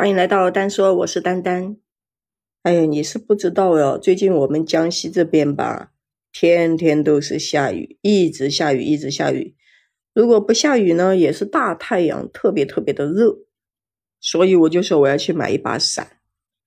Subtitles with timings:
[0.00, 1.76] 欢迎来到丹说，我是丹丹。
[2.62, 5.92] 哎呀，你是不知道哟，最近我们江西这边吧，
[6.32, 9.54] 天天都是下雨，一直下雨，一直下雨。
[10.14, 13.40] 如果不下雨呢，也是大太阳，特别特别的热。
[14.18, 16.16] 所以我就说我要去买一把伞，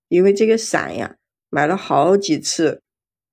[0.09, 1.18] 因为这个伞呀，
[1.50, 2.84] 买了好几次，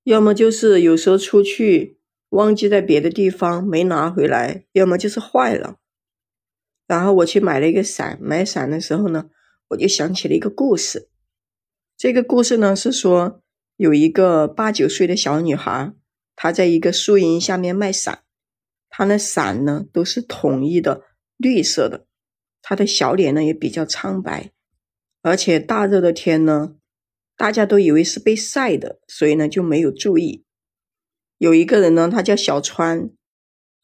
[0.05, 1.99] 要么就是有时候出去
[2.31, 5.77] 忘记在别的地方没拿回来，要么就是坏了。
[6.87, 9.29] 然后我去买了一个伞，买伞的时候呢，
[9.71, 11.09] 我就想起了一个故事。
[11.97, 13.43] 这个故事呢是说，
[13.77, 15.93] 有一个八九岁的小女孩，
[16.37, 18.23] 她在一个树荫下面卖伞，
[18.89, 21.05] 她的伞呢都是统一的
[21.37, 22.07] 绿色的。
[22.63, 24.53] 他的小脸呢也比较苍白，
[25.23, 26.77] 而且大热的天呢，
[27.35, 30.45] 大家都以为是被晒的，所以呢就没有注意。
[31.39, 33.11] 有一个人呢，他叫小川，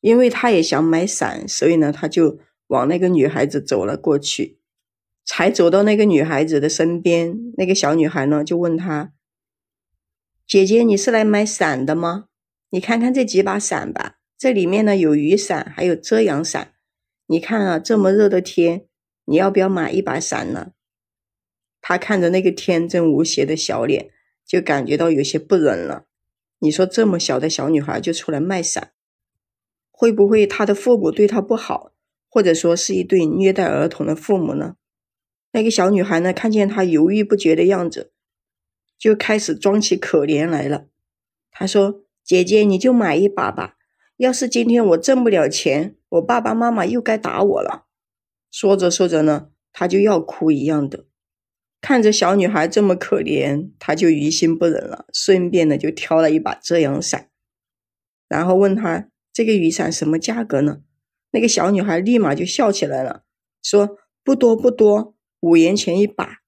[0.01, 4.56] 因为他也想买伞，所以呢他就往那个女孩子走了过去。
[5.27, 9.13] 才走到那个女孩子的身边，那个小女孩呢就问他
[10.47, 12.27] ：“姐姐，你是来买伞的吗？
[12.71, 16.75] 你看看这几把伞吧，这里面呢有雨伞，还有遮阳伞。”
[17.27, 18.87] 你看啊，这么热的天，
[19.25, 20.71] 你要不要买一把伞呢？
[21.81, 24.11] 他看着那个天真无邪的小脸，
[24.47, 26.07] 就感觉到有些不忍了。
[26.61, 28.93] 你说这么小的小女孩就出来卖伞，
[29.91, 31.91] 会不会她的父母对她不好，
[32.29, 34.77] 或者说是一对虐待儿童的父母呢？
[35.57, 38.13] 那个小女孩呢，看见她犹豫不决的样子，
[38.99, 40.89] 就开始装起可怜来了。
[41.51, 43.77] 她说：“姐姐，你就买一把吧。
[44.19, 47.87] 要是今天我挣不了钱。”我爸爸妈妈又该打我了。
[48.51, 51.07] 说着说着呢，他就要哭一样的。
[51.81, 57.31] 看着小女孩这么可怜，他就于心不忍了，顺便呢就挑了一把遮阳伞，
[58.29, 60.83] 然后问他这个雨伞什么价格呢？
[61.31, 63.25] 那个小女孩立马就笑起来了，
[63.63, 65.16] 说不多不多，
[65.47, 66.39] 五元钱一把。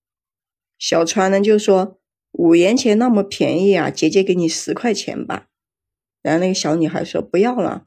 [0.77, 2.01] 小川呢就说
[2.33, 5.47] 五元钱那么便宜啊，姐姐给你十块钱吧。
[6.21, 7.85] 然后那个小女孩说不要了。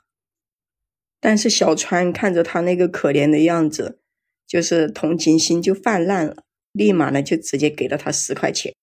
[1.20, 4.00] 但是小川看着他那个可怜的样子，
[4.48, 8.74] 就是同情心就泛滥了，立马呢就直接给了他十块钱，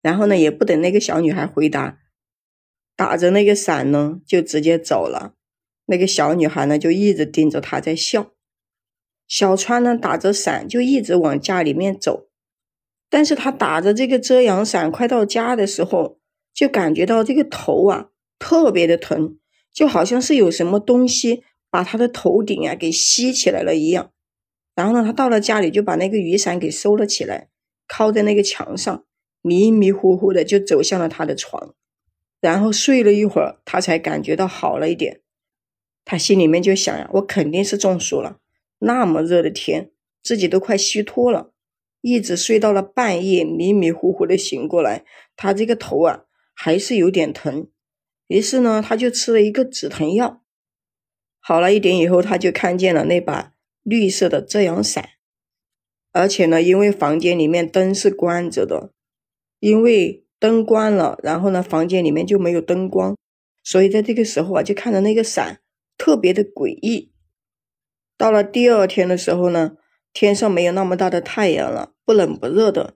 [0.00, 1.98] 然后呢也不等那个小女孩回答，
[2.94, 5.34] 打着那个伞呢就直接走了。
[5.86, 8.32] 那个小女孩呢就一直盯着他在笑，
[9.32, 12.28] 小川呢打着伞就一直往家里面走，
[13.08, 16.18] 但是他打着这个遮阳伞快到家的时候，
[16.52, 19.38] 就感觉到这个头啊特别的疼，
[19.72, 21.44] 就好像是有什么东西。
[21.70, 24.10] 把他的头顶啊给吸起来了一样，
[24.74, 27.48] 然后呢，他到了家里就把那个雨伞给收了起来，
[27.88, 29.06] 靠在那个墙上，
[29.40, 31.74] 迷迷糊糊的就走向了他的床，
[32.42, 35.22] 然后睡了一会儿，他才感觉到好了一点。
[36.04, 38.36] 他心里面就想呀，我肯定是中暑了，
[38.84, 41.52] 那么热的天，自己都快虚脱了，
[42.00, 45.04] 一直睡到了半夜，迷迷糊糊的醒过来，
[45.36, 47.68] 他这个头啊还是有点疼，
[48.26, 50.42] 于是呢，他就吃了一个止疼药。
[51.38, 53.54] 好了一点以后，他就看见了那把
[53.84, 55.10] 绿色的遮阳伞，
[56.10, 58.92] 而且呢，因为房间里面灯是关着的，
[59.60, 63.16] 因为灯关了，然后呢，房间里面就没有灯光，
[63.62, 65.60] 所以在这个时候啊，就看着那个伞
[65.96, 67.11] 特别的诡异。
[68.22, 69.72] 到了第二天的时候呢，
[70.12, 72.94] 天上没有那么大的太阳了，不冷不热的，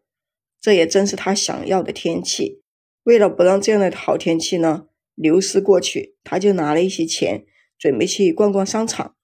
[0.61, 2.63] 这也正是他想要的天气。
[3.03, 4.87] 为了不让这样的好天气呢
[5.17, 7.45] 流失过去，他就拿了一些钱。
[7.77, 9.17] 准备去逛逛商场，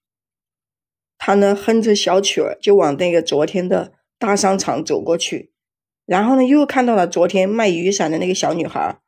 [1.16, 5.52] 他呢哼着小曲儿就往那个昨天的大商场走过去，
[6.04, 8.98] 然后呢又看到了昨天卖雨伞的那个小女孩，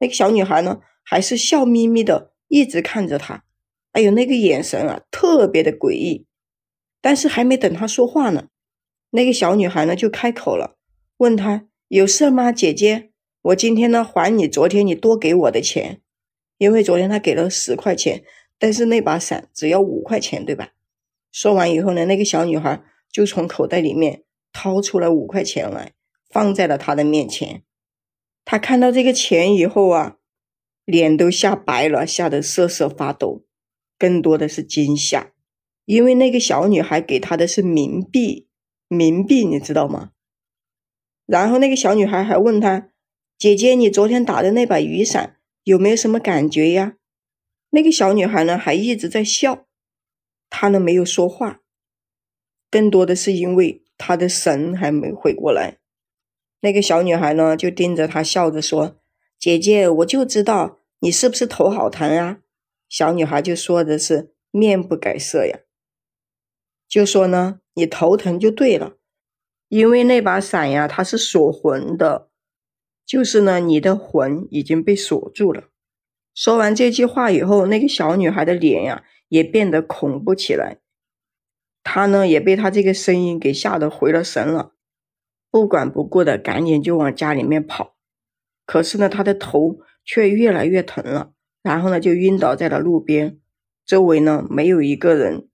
[0.00, 3.44] 那个小女孩呢还是笑眯眯的一直看着他，
[3.92, 6.26] 哎呦那个眼神啊特别的诡异，
[7.00, 8.48] 但是还没等他说话呢，
[9.10, 10.76] 那个小女孩呢就开口了，
[11.18, 13.10] 问他有事吗，姐姐？
[13.42, 16.00] 我今天呢还你昨天你多给我的钱，
[16.58, 18.24] 因为昨天他给了十块钱。
[18.62, 20.72] 但是那把伞只要五块钱，对吧？
[21.32, 25.94] 说完以后呢，那个小女孩就从口袋里面掏出了五块钱来，
[26.28, 27.62] 放在了他的面前。
[28.44, 30.18] 他看到这个钱以后啊，
[30.84, 33.44] 脸都吓白了，吓得瑟瑟发抖，
[33.98, 35.32] 更多的是惊吓，
[35.90, 38.46] 因为那个小女孩给他的是冥币，
[38.88, 40.12] 冥币你知道吗？
[41.26, 42.90] 然后那个小女孩还问他
[43.36, 46.94] ：“姐姐，你昨天打的那把雨伞有没有什么感觉呀？”
[47.70, 49.66] 那个小女孩呢，还一直在笑，
[50.48, 51.60] 她呢没有说话，
[52.70, 55.78] 更多的是因为她的神还没回过来。
[56.60, 59.00] 那个小女孩呢，就盯着她笑着说
[59.40, 62.38] ：“姐姐，我就知道你是不是头好疼啊？”
[62.88, 65.58] 小女孩就说的是面不改色呀，
[66.90, 68.96] 就说呢：“你头疼就对了，
[69.68, 72.28] 因为那把伞呀，它是锁魂的，
[73.06, 75.68] 就是呢，你的魂已经被锁住了。
[76.34, 80.80] 说完这句话以后，那个小女孩的脸呀，也变得恐怖起来。
[81.84, 84.72] 她呢，也被她这个声音给吓得回了神了，
[85.48, 87.94] 不管不顾的赶紧就往家里面跑。
[88.66, 93.38] 可是呢，她的头却越来越疼了，然后呢，就晕倒在了路边。
[93.86, 95.46] 周围呢，没有一个人。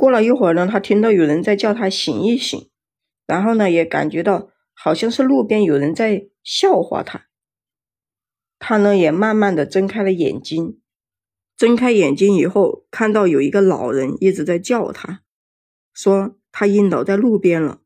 [0.00, 2.70] 过了一会儿呢，他听到有人在叫他醒一醒，
[3.26, 7.26] 然后呢，也感觉到好像是路边有人在笑话他。
[8.58, 10.80] 他呢，也慢慢的睁开了眼睛，
[11.54, 15.20] 睁开眼睛以后，看到有一个老人一直在叫他，
[15.92, 17.82] 说他晕倒在路边了。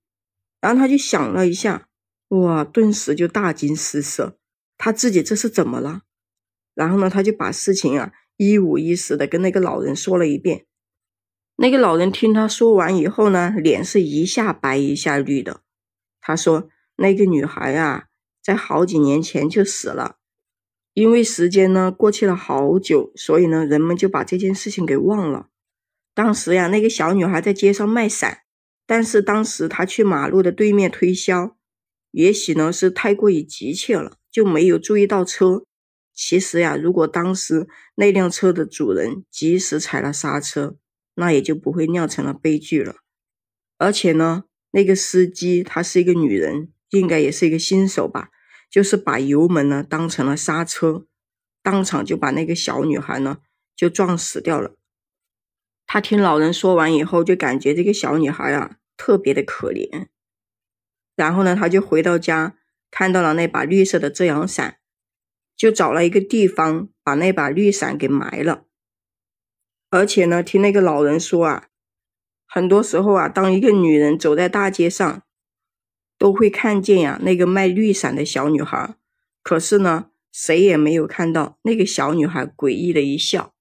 [0.60, 1.88] 然后他就想了一下，
[2.28, 4.38] 哇，顿时就大惊失色，
[4.78, 6.02] 他自己这是怎么了？
[6.74, 10.66] 然后呢，他就把事情啊一五一十的跟那个老人说了一遍。
[11.56, 15.60] 那个老人听他说完以后呢，脸是一下白一下绿的。
[16.20, 18.06] 他说：“那个女孩啊，
[18.42, 20.16] 在好几年前就死了，
[20.94, 25.48] 因为时间呢过去了好久，所以呢人们就把这件事情给忘了。
[26.12, 28.38] 当时呀，那个小女孩在街上卖伞，
[28.84, 31.56] 但是当时她去马路的对面推销，
[32.10, 35.64] 也许呢是太过于急切了，就没有注意到车。
[36.12, 40.76] 其实呀，如果当时那辆车的主人及时踩了刹车。”
[41.14, 42.96] 那也就不会酿成了悲剧了。
[43.78, 48.30] 而且呢，那个司机她是一个女人，应该也是一个新手吧，
[48.70, 51.06] 就是把油门呢当成了刹车，
[51.62, 53.38] 当场就把那个小女孩呢
[53.74, 54.76] 就撞死掉了。
[55.86, 60.06] 他听老人说完以后，就感觉这个小女孩啊特别的可怜。
[61.14, 62.56] 然后呢，他就回到家，
[62.90, 64.78] 看到了那把绿色的遮阳伞，
[65.56, 68.64] 就找了一个地方把那把绿伞给埋了。
[69.94, 71.68] 而且呢，听那个老人说啊，
[72.48, 75.22] 很多时候啊，当一个女人走在大街上，
[76.18, 78.96] 都会看见呀那个卖绿伞的小女孩。
[79.44, 83.54] 可是呢，谁也没有看到那个小女孩诡异的一笑。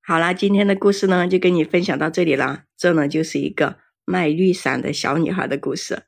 [0.00, 2.62] 好啦，今天的故事呢，就跟你分享到这里啦。
[2.76, 6.04] 这呢，就是一个卖绿伞的小女孩的故事。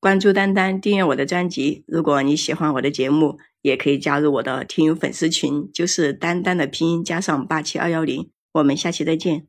[0.00, 1.82] 关注丹丹，订阅我的专辑。
[1.88, 8.30] 如果你喜欢我的节目，也可以加入我的听友粉丝群，就是丹丹的拼音加上八七二幺零。
[8.52, 9.47] 我们下期再见。